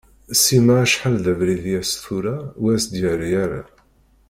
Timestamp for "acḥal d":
0.83-1.25